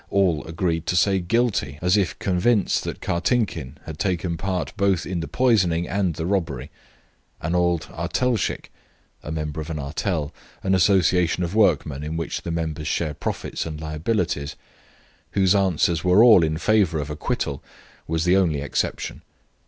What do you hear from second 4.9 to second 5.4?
in the